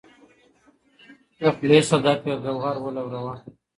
د 1.39 1.41
خولې 1.55 1.79
صدف 1.89 2.21
یې 2.29 2.35
ګوهر 2.43 2.75
ولوراوه 2.79 3.35